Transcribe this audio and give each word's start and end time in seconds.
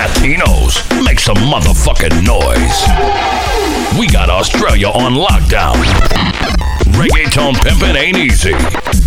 Latinos, 0.00 0.80
make 1.04 1.20
some 1.20 1.36
motherfucking 1.36 2.24
noise. 2.24 2.80
We 3.98 4.06
got 4.08 4.30
Australia 4.30 4.88
on 4.88 5.12
lockdown. 5.12 5.76
Reggaeton 6.96 7.52
pimpin' 7.56 7.96
ain't 7.96 8.16
easy. 8.16 8.52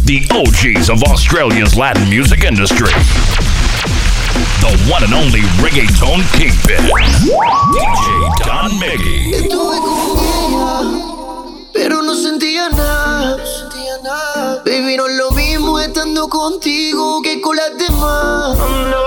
The 0.06 0.21
OGs 0.29 0.92
of 0.92 1.02
Australia's 1.02 1.76
Latin 1.76 2.08
music 2.12 2.44
industry. 2.44 2.94
The 4.62 4.70
one 4.86 5.04
and 5.04 5.16
only 5.16 5.42
reggaeton 5.66 6.21
kingpin, 6.38 6.86
DJ 7.73 8.05
Don 8.46 8.78
Miggy. 8.78 9.50
Pero 11.73 12.04
no 12.04 12.14
sentía 12.14 12.70
nada, 12.70 13.38
no 13.38 13.46
sentía 13.48 13.98
nada. 14.04 14.62
Baby, 14.64 14.98
no 14.98 15.07
es 15.07 15.18
lo 15.18 15.32
mismo 15.32 15.80
estando 15.80 16.30
contigo 16.30 17.23
que 17.23 17.41
con 17.41 17.55
las 17.55 17.75
demás. 17.80 19.03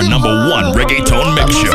your 0.00 0.10
number 0.10 0.28
one 0.28 0.74
reggaeton 0.74 1.34
mix 1.34 1.56
show. 1.56 1.72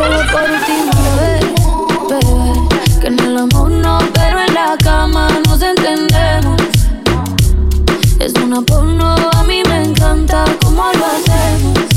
Es 8.19 8.33
una 8.35 8.61
porno, 8.61 9.15
a 9.33 9.43
mí 9.43 9.63
me 9.67 9.83
encanta 9.85 10.45
cómo 10.61 10.83
lo 10.93 11.05
hacemos. 11.05 11.90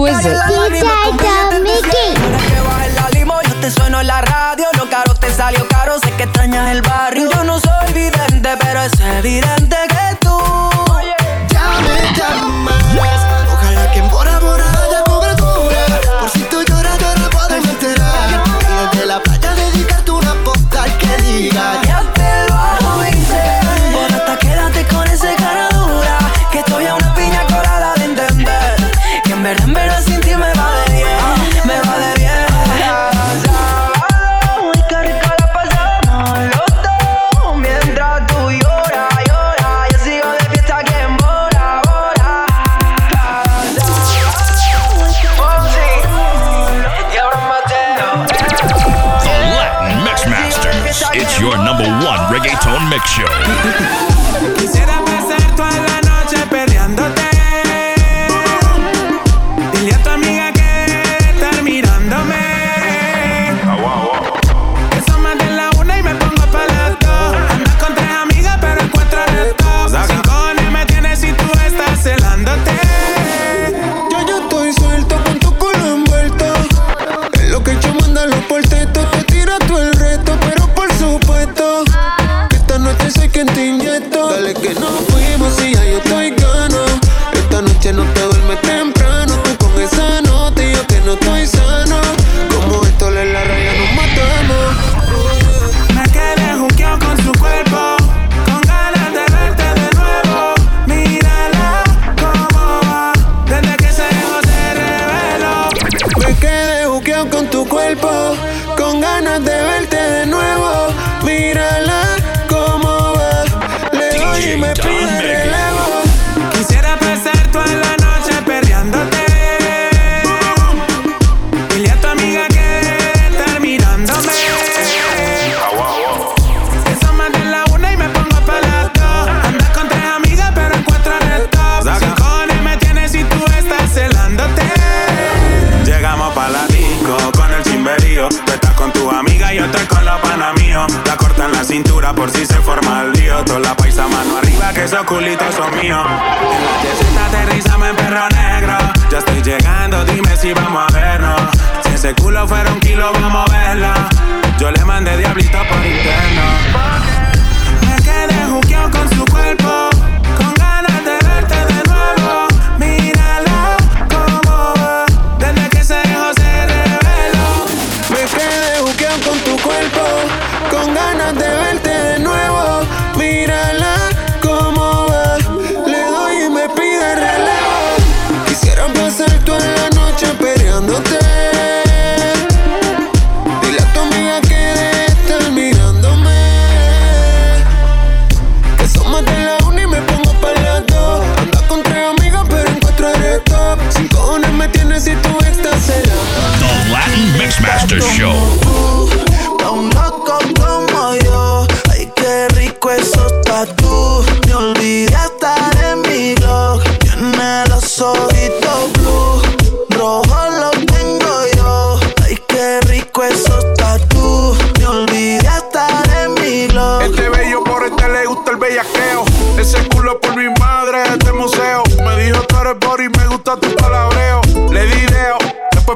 who 0.00 0.06
is 0.06 0.24
it? 0.24 0.49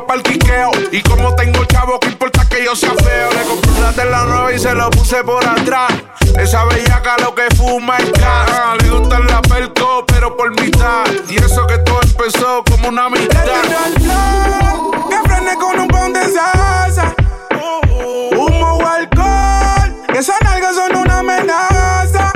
para 0.02 0.22
quiqueo. 0.22 0.70
Y 0.90 1.02
como 1.02 1.34
tengo 1.34 1.60
el 1.60 1.66
chavo, 1.68 1.98
que 2.00 2.08
importa 2.08 2.46
que 2.48 2.64
yo 2.64 2.74
sea 2.74 2.94
feo? 2.94 3.30
Le 3.32 3.42
compré 3.42 3.70
una 3.72 3.92
tela 3.92 4.24
nueva 4.24 4.52
y 4.52 4.58
se 4.58 4.74
lo 4.74 4.90
puse 4.90 5.22
por 5.22 5.46
atrás. 5.46 5.92
Esa 6.38 6.64
bellaca 6.64 7.16
lo 7.18 7.34
que 7.34 7.42
fuma 7.56 7.96
es 7.98 8.10
cara. 8.12 8.72
Ah, 8.72 8.76
le 8.80 8.90
gusta 8.90 9.18
la 9.20 9.40
perco, 9.42 10.04
pero 10.06 10.36
por 10.36 10.50
mitad. 10.60 11.04
Y 11.28 11.36
eso 11.36 11.66
que 11.66 11.78
todo 11.78 12.00
empezó 12.02 12.64
como 12.70 12.88
una 12.88 13.06
amistad. 13.06 13.44
Que 15.10 15.28
frené 15.28 15.54
con 15.56 15.80
un 15.80 15.88
pound 15.88 16.16
de 16.16 16.24
salsa. 16.32 17.14
Humo 18.32 18.78
o 18.78 18.86
alcohol. 18.86 19.94
Esas 20.14 20.40
nalgas 20.42 20.74
son 20.74 20.96
una 20.96 21.18
amenaza. 21.20 22.32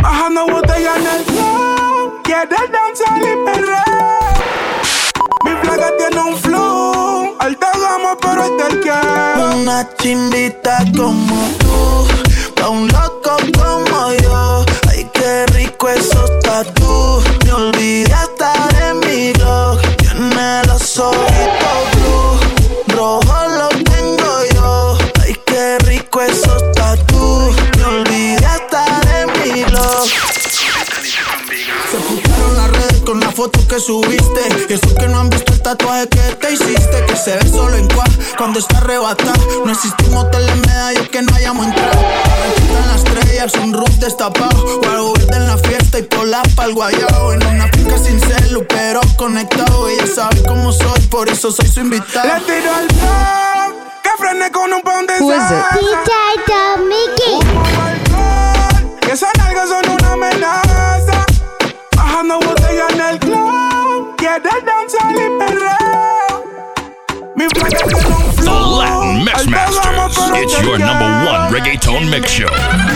Bajando 0.00 0.46
botella 0.46 0.96
en 0.96 1.06
el 1.06 1.24
flow. 1.24 2.22
Quieres 2.22 2.70
danzar 2.70 3.20
y 3.20 3.44
perder. 3.44 3.93
Una 9.64 9.88
chimbita 9.96 10.84
como 10.96 11.48
tú, 11.58 12.06
pa' 12.54 12.68
un 12.68 12.88
loco 12.88 13.36
como 13.58 14.12
yo. 14.22 14.64
Ay, 14.88 15.08
qué 15.12 15.46
rico 15.46 15.88
esos 15.88 16.38
tatu. 16.40 17.22
Me 17.44 17.52
olvidé 17.52 18.12
hasta 18.12 18.52
de 18.78 18.94
mi 18.94 19.32
blog. 19.32 19.80
Tiene 19.96 20.62
los 20.66 20.98
ojitos 20.98 21.80
blue, 21.94 22.96
rojo 22.96 23.48
lo 23.58 23.68
tengo 23.68 24.44
yo. 24.54 24.98
Ay, 25.22 25.34
qué 25.46 25.78
rico 25.80 26.20
esos 26.22 26.62
tatu. 26.72 27.52
Me 27.78 27.84
olvidé 27.84 28.46
hasta 28.46 28.84
de 29.00 29.26
mi 29.26 29.64
blog. 29.64 30.06
Se 31.90 31.96
ocuparon 31.96 32.56
las 32.56 32.70
redes 32.70 33.00
con 33.02 33.20
la 33.20 33.30
foto 33.30 33.66
que 33.66 33.80
subiste. 33.80 34.42
Y 34.68 34.72
eso 34.74 34.94
que 34.94 35.08
no 35.08 35.20
han 35.20 35.30
visto 35.30 35.52
el 35.52 35.62
tatuaje 35.62 36.08
que 36.08 36.20
te 36.40 36.52
hiciste. 36.52 37.04
Que 37.06 37.16
se 37.16 37.36
ve 37.36 37.48
solo 37.48 37.76
en 37.76 37.88
cuando 38.44 38.60
está 38.60 38.76
arrebatada. 38.76 39.32
No 39.64 39.72
existimos 39.72 40.26
en 40.34 40.60
medallas 40.60 41.08
que 41.08 41.22
no 41.22 41.34
hayamos 41.34 41.66
entrado. 41.66 41.98
en 41.98 42.88
las 42.88 42.96
estrellas, 43.02 43.54
un 43.54 43.72
roof 43.72 43.88
destapado. 43.92 44.80
O 44.82 44.90
algo 44.90 45.14
verde 45.14 45.36
en 45.36 45.46
la 45.46 45.56
fiesta 45.56 45.98
y 45.98 46.02
por 46.02 46.26
la 46.26 46.42
pa'l 46.54 46.74
guayao. 46.74 47.32
En 47.32 47.46
una 47.46 47.68
finca 47.68 47.96
sin 47.96 48.20
celu, 48.20 48.66
pero 48.68 49.00
conectado. 49.16 49.88
Ella 49.88 50.06
sabe 50.06 50.42
cómo 50.42 50.72
soy, 50.72 51.00
por 51.08 51.30
eso 51.30 51.50
soy 51.52 51.66
su 51.68 51.80
invitada. 51.80 52.38
Le 52.38 52.44
tiro 52.44 52.74
al 52.74 52.86
top, 52.86 53.76
que 54.02 54.10
frene 54.18 54.52
con 54.52 54.70
un 54.74 54.82
pound 54.82 55.08
de 55.08 55.20
Who 55.20 55.32
is 55.32 55.38
it? 55.38 55.48
salsa. 55.48 55.78
DJ 55.80 56.52
Mickey. 56.90 57.38
Que 59.00 59.12
esas 59.12 59.30
nalgas 59.38 59.70
son 59.70 59.88
una 59.88 60.12
amenaza. 60.12 61.24
Bajando 61.96 62.40
botella 62.40 62.88
en 62.90 63.00
el 63.00 63.18
club. 63.20 64.16
Quiere 64.18 64.50
danzar 64.66 65.12
y 65.12 65.38
perreo. 65.38 65.83
The. 68.44 68.64
Latin 68.74 69.24
Mix 69.24 69.46
Masters. 69.46 70.16
It's 70.36 70.60
your 70.60 70.78
number 70.78 71.04
one 71.04 71.52
reggaeton 71.52 72.10
mix 72.10 72.30
show. 72.30 72.93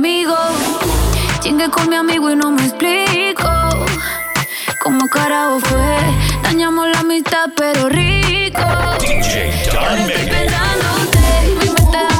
Amigos. 0.00 0.54
Chingue 1.40 1.68
con 1.68 1.86
mi 1.90 1.96
amigo 1.96 2.30
y 2.30 2.36
no 2.36 2.50
me 2.50 2.62
explico. 2.62 3.50
¿Cómo 4.82 5.06
carajo 5.08 5.60
fue? 5.60 5.96
Dañamos 6.42 6.88
la 6.88 7.00
amistad, 7.00 7.50
pero 7.54 7.86
rico. 7.90 8.64
DJ 8.98 9.52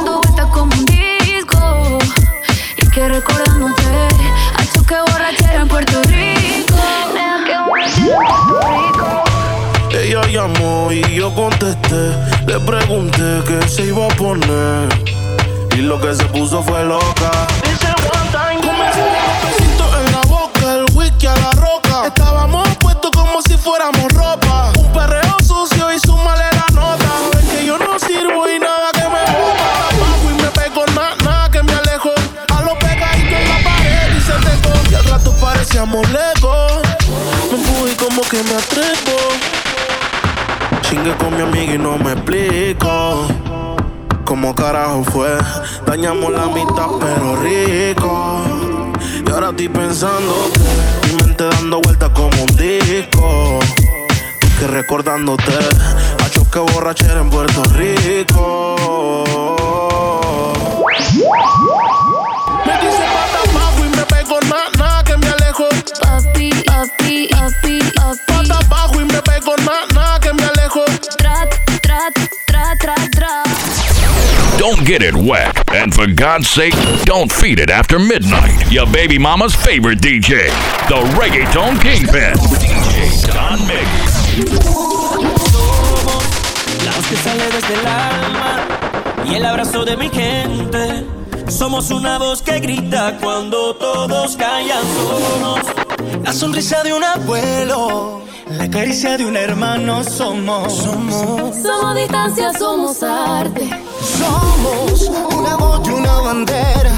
Don 0.05 0.21
que 2.93 3.07
recordándote, 3.07 3.83
a 4.57 4.83
que 4.87 4.95
borrachera 5.07 5.61
en 5.61 5.67
Puerto 5.67 6.01
Rico. 6.03 6.75
Ella 9.91 10.21
llamó 10.27 10.91
y 10.91 11.01
yo 11.15 11.33
contesté. 11.33 12.03
Le 12.45 12.59
pregunté 12.59 13.41
qué 13.47 13.67
se 13.67 13.85
iba 13.85 14.05
a 14.05 14.09
poner. 14.09 14.89
Y 15.75 15.81
lo 15.81 15.99
que 15.99 16.13
se 16.13 16.25
puso 16.25 16.61
fue 16.61 16.83
loca. 16.83 17.50
Estábamos 22.13 22.67
puestos 22.77 23.09
como 23.11 23.41
si 23.41 23.55
fuéramos 23.57 24.11
ropa. 24.13 24.71
Un 24.77 24.91
perreo 24.91 25.37
sucio 25.45 25.93
y 25.93 25.99
su 25.99 26.15
malera 26.17 26.65
nota. 26.73 27.09
Ven 27.33 27.47
que 27.47 27.65
yo 27.65 27.77
no 27.77 27.97
sirvo 27.99 28.49
y 28.49 28.59
nada 28.59 28.91
que 28.93 29.03
me 29.03 29.23
bota. 29.31 29.69
Bajo 29.99 30.29
y 30.29 30.41
me 30.41 30.49
pego, 30.49 30.85
nada, 30.87 31.15
nada 31.23 31.49
que 31.49 31.63
me 31.63 31.73
alejo. 31.73 32.11
A 32.53 32.61
lo 32.63 32.77
pegadito 32.79 33.35
en 33.35 33.49
la 33.49 33.63
pared 33.63 34.17
y 34.17 34.21
se 34.21 34.33
dejó. 34.33 34.91
Y 34.91 34.95
al 34.95 35.05
rato 35.05 35.33
parecíamos 35.39 36.05
lejos. 36.09 36.81
Me 37.51 37.57
fui 37.57 37.91
como 37.95 38.21
que 38.23 38.43
me 38.43 38.55
atrevo. 38.55 39.17
Chingue 40.81 41.15
con 41.15 41.33
mi 41.35 41.41
amiga 41.41 41.73
y 41.75 41.77
no 41.77 41.97
me 41.97 42.11
explico 42.11 43.27
cómo 44.25 44.53
carajo 44.53 45.03
fue. 45.05 45.37
Dañamos 45.85 46.31
la 46.33 46.45
mitad, 46.47 46.87
pero 46.99 47.37
rico. 47.37 48.90
Ahora 49.31 49.51
estoy 49.51 49.69
pensando 49.69 50.51
mi 51.07 51.23
mente 51.23 51.45
dando 51.45 51.79
vueltas 51.81 52.09
como 52.09 52.43
un 52.43 52.55
disco. 52.57 53.59
Que 54.59 54.67
recordándote, 54.67 55.53
a 56.23 56.29
choque 56.29 56.59
borrachera 56.59 57.21
en 57.21 57.29
Puerto 57.29 57.63
Rico. 57.73 58.75
Don't 74.61 74.85
get 74.85 75.01
it 75.01 75.15
wet. 75.15 75.57
And 75.73 75.91
for 75.91 76.05
God's 76.05 76.47
sake, 76.47 76.75
don't 77.03 77.31
feed 77.31 77.59
it 77.59 77.71
after 77.71 77.97
midnight. 77.97 78.71
Your 78.71 78.85
baby 78.85 79.17
mama's 79.17 79.55
favorite 79.55 79.97
DJ, 79.97 80.49
the 80.87 81.01
Reggaeton 81.17 81.81
Kingpin. 81.81 82.37
DJ 82.61 83.25
Don 83.33 83.57
Mix. 83.65 83.89
La 86.85 86.93
que 87.09 87.15
sale 87.15 87.43
desde 87.49 87.73
el 87.73 87.87
alma 87.87 88.67
y 89.25 89.33
el 89.33 89.45
abrazo 89.45 89.83
de 89.83 89.97
mi 89.97 90.09
gente. 90.09 91.05
Somos 91.49 91.89
una 91.89 92.19
voz 92.19 92.43
que 92.43 92.59
grita 92.59 93.17
cuando 93.19 93.75
todos 93.75 94.37
callan. 94.37 94.83
Somos 94.93 95.80
la 96.23 96.33
sonrisa 96.33 96.83
de 96.83 96.93
un 96.93 97.03
abuelo, 97.03 98.21
la 98.57 98.69
caricia 98.69 99.17
de 99.17 99.25
un 99.25 99.35
hermano. 99.37 100.03
Somos, 100.03 100.73
somos, 100.73 101.55
Somos 101.61 101.95
distancia, 101.95 102.51
somos 102.57 103.01
arte. 103.03 103.69
Somos 104.17 105.09
una 105.37 105.55
voz 105.55 105.87
y 105.87 105.91
una 105.91 106.19
bandera. 106.19 106.91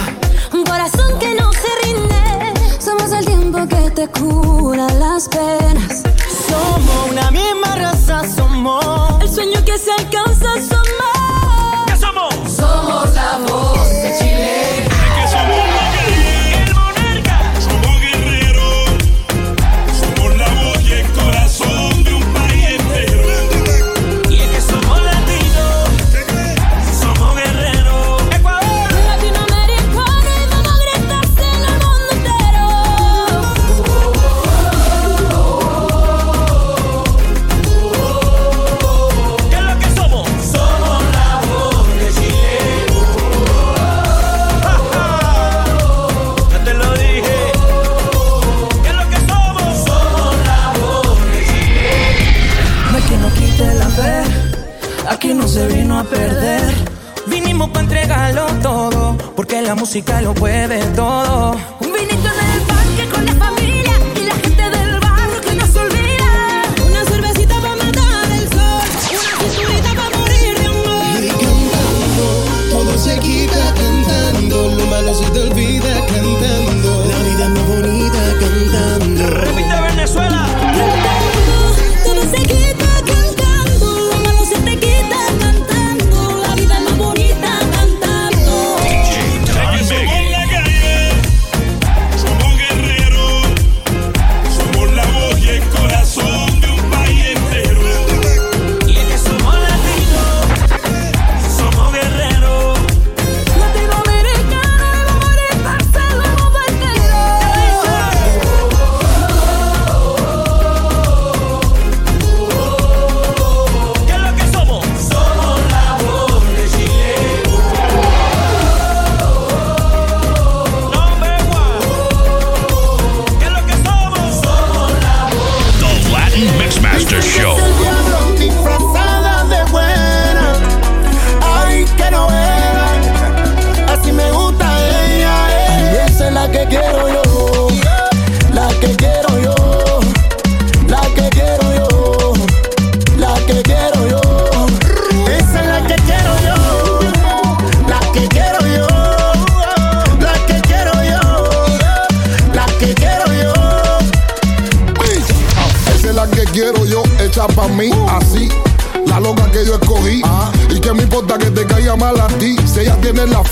Un 0.54 0.64
corazón 0.64 1.20
que 1.20 1.34
no 1.36 1.52
se 1.52 1.88
rinde. 1.88 2.54
Somos 2.80 3.12
el 3.12 3.26
tiempo 3.26 3.68
que 3.68 3.92
te 3.92 4.08
cura 4.08 4.88
las 5.00 5.28
penas. 5.30 6.04
somos 6.50 7.12
una 7.12 7.32
misma 7.32 7.76
raza. 7.76 8.22
Somos, 8.36 9.22
El 9.22 9.30
sueño 9.30 9.64
que 9.66 9.78
se 9.78 9.92
alcanza, 9.92 10.52
somos. 10.70 11.86
¿qué 11.88 11.98
somos? 11.98 12.34
Somos 12.56 13.14
la 13.16 13.38
voz 13.48 13.73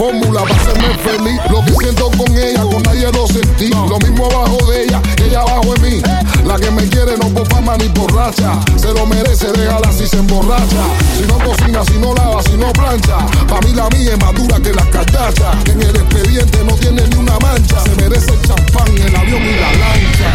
fórmula 0.02 0.42
para 0.42 0.56
hacerme 0.56 0.98
feliz. 0.98 1.40
Lo 1.52 1.64
que 1.64 1.74
siento 1.74 2.10
con 2.18 2.36
ella, 2.36 2.62
con 2.62 2.82
nadie 2.82 3.12
lo 3.12 3.28
sentí. 3.28 3.70
Lo 3.70 4.00
mismo 4.00 4.26
abajo 4.26 4.58
de 4.72 4.86
ella, 4.86 5.00
que 5.16 5.26
ella 5.26 5.42
abajo 5.42 5.76
en 5.76 5.82
mí. 5.84 6.02
La 6.44 6.56
que 6.56 6.72
me 6.72 6.90
quiere 6.90 7.16
no 7.18 7.30
por 7.30 7.48
fama 7.48 7.78
ni 7.78 7.88
borracha. 7.90 8.60
Se 8.78 8.92
lo 8.94 9.06
merece, 9.06 9.52
déjala 9.52 9.92
si 9.92 10.08
se 10.08 10.18
emborracha. 10.18 10.84
Si 11.16 11.24
no 11.28 11.38
cocina, 11.46 11.86
si 11.86 12.00
no 12.00 12.16
lava, 12.16 12.42
si 12.42 12.58
no 12.58 12.74
plancha. 12.74 13.18
Pa' 13.48 13.62
mí 13.62 13.74
la 13.74 13.88
mía 13.90 14.14
es 14.14 14.20
más 14.20 14.34
dura 14.34 14.60
que 14.60 14.74
las 14.74 14.88
cartachas. 14.88 15.56
En 15.66 15.80
el 15.80 15.96
expediente 15.96 16.64
no 16.66 16.74
tiene 16.78 17.04
ni 17.08 17.18
una 17.18 17.38
mancha. 17.38 17.82
Se 17.82 17.96
merece 17.96 18.32
el 18.32 18.42
champán, 18.42 18.98
el 18.98 19.16
avión 19.16 19.44
y 19.44 19.54
la 19.54 19.72
lancha. 19.84 20.30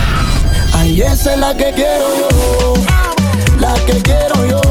Ay, 0.74 1.02
esa 1.02 1.34
es 1.34 1.40
la 1.40 1.56
que 1.56 1.72
quiero 1.72 2.06
yo. 2.20 2.74
La 3.58 3.74
que 3.84 4.00
quiero 4.02 4.46
yo. 4.46 4.65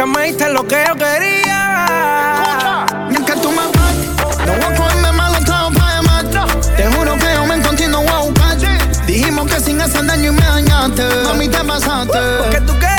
que 0.00 0.06
me 0.06 0.26
diste 0.28 0.48
lo 0.50 0.66
que 0.66 0.82
yo 0.88 0.94
quería. 0.94 2.86
Y 3.10 3.16
aunque 3.16 3.34
tú 3.34 3.50
me 3.50 3.62
no 4.46 4.52
voy 4.54 4.64
a 4.64 4.74
cogerme 4.74 5.12
mal 5.12 5.34
estado 5.34 5.70
para 5.72 5.96
llamar. 5.96 6.24
No. 6.24 6.46
Te 6.46 6.86
juro 6.86 7.18
que 7.18 7.34
yo 7.34 7.44
me 7.44 7.54
encontré 7.56 7.86
no 7.88 8.00
voy 8.00 8.08
a 8.08 8.18
buscar. 8.20 8.58
Sí. 8.58 8.66
Dijimos 9.06 9.46
que 9.50 9.60
sin 9.60 9.78
hacer 9.78 10.06
daño 10.06 10.32
y 10.32 10.34
me 10.34 10.46
dañaste. 10.46 11.02
A 11.02 11.34
mí 11.34 11.48
te 11.48 11.58
pasaste. 11.58 12.18
Porque 12.38 12.60
tú 12.62 12.78
qué 12.78 12.89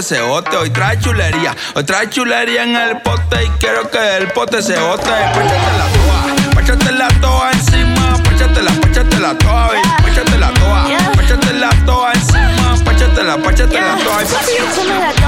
se 0.00 0.20
bote. 0.22 0.56
Hoy 0.56 0.70
trae 0.70 0.98
chulería, 0.98 1.54
hoy 1.74 1.84
trae 1.84 2.08
chulería 2.08 2.62
en 2.62 2.76
el 2.76 3.02
pote. 3.02 3.44
Y 3.44 3.48
quiero 3.58 3.90
que 3.90 4.16
el 4.16 4.28
pote 4.28 4.62
se 4.62 4.78
bote. 4.78 5.10
Páchate 5.10 5.52
la 5.78 5.88
toa, 5.92 6.54
páchate 6.54 6.92
la 6.92 7.08
toa 7.20 7.50
encima. 7.52 8.22
Páchate 8.24 8.62
la, 8.62 8.72
páchate 8.72 9.18
la 9.18 9.34
toa, 9.34 9.70
páchate 10.02 10.38
la 10.38 10.54
toa. 10.54 10.86
Páchate 11.16 11.52
la 11.52 11.70
toa 11.84 12.12
encima, 12.12 12.76
páchate 12.84 13.22
la, 13.22 13.36
páchate 13.36 13.80
la 13.80 13.96
toa. 13.96 15.21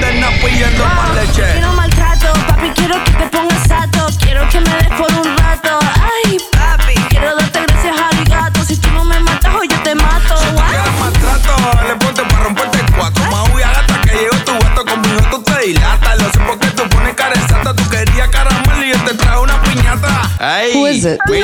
condena 0.00 0.28
pidiendo 0.42 0.82
oh, 0.82 0.86
ah, 0.86 0.94
más 0.94 1.14
leche. 1.14 1.52
Quiero 1.52 1.72
maltrato, 1.72 2.32
papi, 2.48 2.70
quiero 2.70 3.04
que 3.04 3.12
te 3.12 3.26
pongas 3.26 3.68
sato. 3.68 4.06
Quiero 4.18 4.48
que 4.48 4.60
me 4.60 4.70
des 4.70 4.88
por 4.88 5.12
un 5.12 5.36
rato. 5.36 5.78
Ay, 6.02 6.38
papi, 6.52 6.94
quiero 7.08 7.36
darte 7.36 7.60
gracias 7.66 7.96
al 8.00 8.24
gato. 8.24 8.64
Si 8.64 8.76
tú 8.76 8.90
no 8.92 9.04
me 9.04 9.20
matas, 9.20 9.54
hoy 9.54 9.68
yo 9.68 9.78
te 9.82 9.94
mato. 9.94 10.36
Si 10.38 10.52
maltrato, 10.52 11.54
le 11.86 11.96
ponte 11.96 12.22
para 12.22 12.44
romperte 12.44 12.78
el 12.80 12.92
cuatro. 12.92 13.24
¿Ah? 13.26 13.30
Mau 13.30 13.58
y 13.58 13.62
agata 13.62 14.00
que 14.02 14.10
llegó 14.10 14.36
tu 14.44 14.52
gato 14.52 14.84
conmigo, 14.84 15.20
tú 15.30 15.42
te 15.42 15.66
dilatas. 15.66 16.22
Lo 16.22 16.32
sé 16.32 16.40
porque 16.46 16.66
tú 16.68 16.88
pones 16.88 17.14
cara 17.14 17.34
santa. 17.48 17.74
Tú 17.74 17.88
querías 17.90 18.28
caramelo 18.28 18.84
y 18.84 18.90
yo 18.90 19.04
te 19.04 19.14
traje 19.14 19.38
una 19.38 19.62
piñata. 19.62 20.30
Ay, 20.38 20.72
mira, 20.74 21.18
hoy 21.28 21.42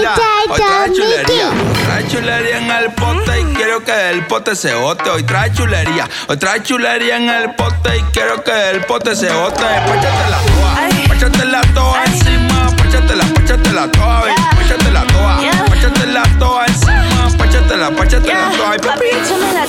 otra 0.49 0.87
chulería. 0.95 1.51
Otra 1.51 2.09
chulería 2.09 2.59
en 2.59 2.71
el 2.71 2.93
pote 2.95 3.56
quiero 3.77 3.85
que 3.85 3.93
del 3.93 4.27
pote 4.27 4.55
se 4.55 4.75
bote. 4.75 5.11
Hoy 5.11 5.23
trae 5.23 5.53
chulería, 5.53 6.09
hoy 6.29 6.37
trae 6.37 6.63
chulería 6.63 7.17
en 7.17 7.29
el 7.29 7.55
pote 7.55 7.99
y 7.99 8.03
quiero 8.13 8.43
que 8.43 8.53
del 8.53 8.85
pote 8.85 9.15
se 9.15 9.31
bote. 9.33 9.63
Páchate 9.63 10.31
la 10.31 10.41
toa, 10.41 11.09
páchate 11.09 11.45
la 11.45 11.61
toa 11.75 12.05
encima, 12.05 12.71
páchate 12.77 13.17
la, 13.17 13.25
páchate 13.25 13.73
la 13.73 13.91
toa, 13.91 14.25
páchate 14.57 14.91
la 14.91 15.07
toa, 15.07 15.41
páchate 15.69 16.07
la 16.07 16.23
toa 16.39 16.67
encima, 16.67 17.39
páchate 17.39 17.77
la, 17.77 17.91
páchate 17.91 18.35
la 18.35 18.51
toa. 18.51 18.77
Papi, 18.77 19.07
échame 19.07 19.53
la 19.53 19.67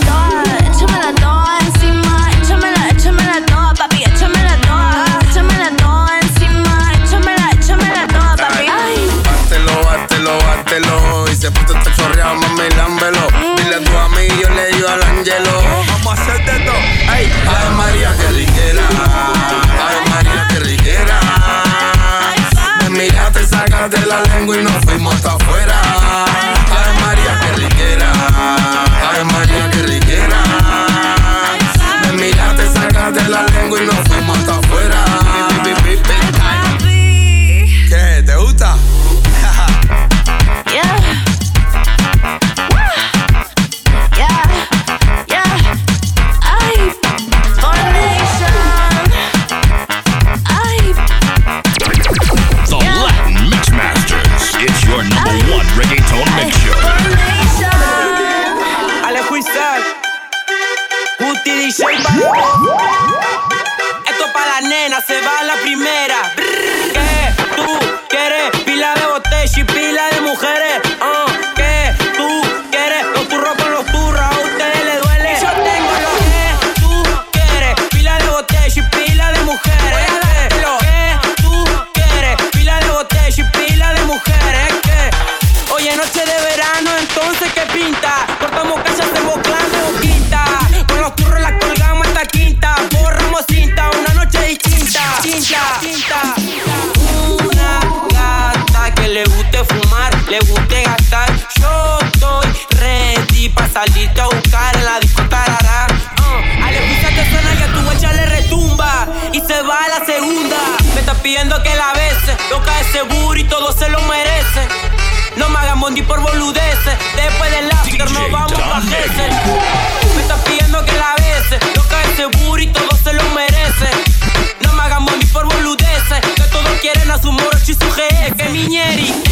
Palmieri 128.67 129.26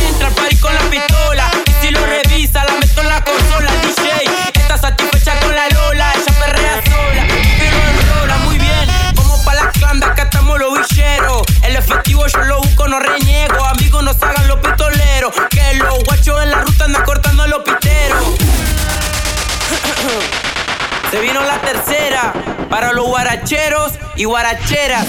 Para 22.76 22.92
los 22.92 23.08
guaracheros 23.08 23.94
y 24.18 24.26
guaracheras. 24.26 25.06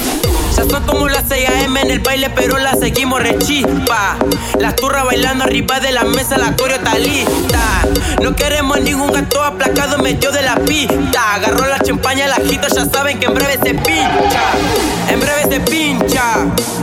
Ya 0.57 0.63
son 0.71 0.85
como 0.87 1.09
las 1.09 1.25
6 1.29 1.49
AM 1.49 1.77
en 1.79 1.91
el 1.91 1.99
baile, 1.99 2.31
pero 2.31 2.59
la 2.59 2.75
seguimos 2.75 3.21
rechispa. 3.21 4.15
Las 4.61 4.77
turras 4.77 5.05
bailando 5.05 5.43
arriba 5.43 5.81
de 5.81 5.91
la 5.91 6.05
mesa, 6.05 6.39
la 6.39 6.55
coreo 6.55 6.77
está 6.77 6.97
lista. 6.97 7.83
No 8.23 8.37
queremos 8.37 8.81
ningún 8.83 9.13
gato 9.13 9.43
aplacado, 9.43 9.99
metió 9.99 10.31
de 10.31 10.43
la 10.43 10.55
pista. 10.55 11.35
Agarró 11.35 11.67
la 11.67 11.81
champaña, 11.81 12.29
la 12.29 12.37
agito, 12.37 12.69
ya 12.69 12.85
saben 12.85 13.19
que 13.19 13.27
en 13.27 13.35
breve 13.35 13.55
se 13.55 13.75
pincha. 13.75 14.45
En 15.09 15.19
breve 15.19 15.43
se 15.51 15.59
pincha, 15.59 16.35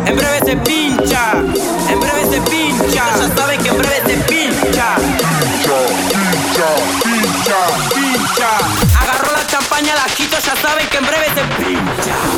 en 0.06 0.16
breve 0.18 0.40
se 0.44 0.58
pincha, 0.58 1.32
en 1.90 2.00
breve 2.02 2.30
se 2.30 2.42
pincha. 2.42 3.06
Ya 3.16 3.34
saben 3.38 3.64
que 3.64 3.70
en 3.70 3.78
breve 3.78 4.02
se 4.06 4.18
pincha. 4.18 4.96
Pincha, 4.98 5.38
pincha, 5.40 6.68
pincha, 7.06 7.56
pincha 7.86 8.03
caña 9.84 9.96
las 9.96 10.16
chicas 10.16 10.46
ya 10.46 10.56
saben 10.56 10.88
que 10.88 10.98
en 10.98 11.06
breve 11.06 11.26
se 11.26 11.64
pincha. 11.64 12.33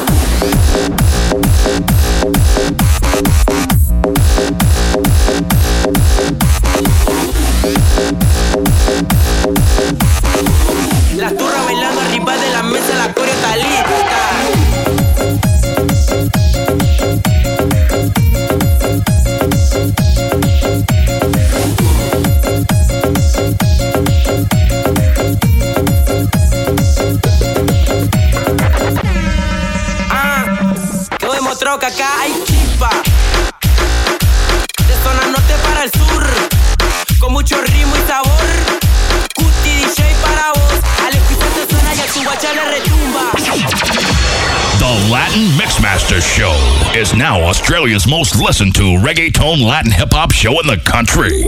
Australia's 47.86 48.08
most 48.08 48.42
listened 48.42 48.74
to 48.74 48.82
reggaeton 48.98 49.64
Latin 49.64 49.92
hip 49.92 50.10
hop 50.12 50.32
show 50.32 50.60
in 50.60 50.66
the 50.66 50.78
country. 50.78 51.44